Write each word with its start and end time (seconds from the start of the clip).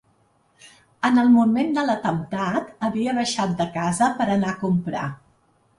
En 1.09 1.21
el 1.23 1.29
moment 1.33 1.69
de 1.77 1.83
l’atemptat, 1.89 2.73
havia 2.89 3.17
baixat 3.21 3.57
de 3.61 3.71
casa 3.79 4.13
per 4.23 4.33
anar 4.39 4.53
a 4.57 4.63
comprar. 4.65 5.07